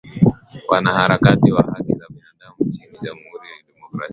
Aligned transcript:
wanaharakati 0.69 1.51
wa 1.51 1.61
haki 1.63 1.93
za 1.93 2.05
binadamu 2.09 2.55
nchini 2.65 2.97
jamhuri 3.01 3.49
ya 3.49 3.57
kidemokrasi 3.57 3.65
ya 3.67 3.87
kongo 3.99 4.05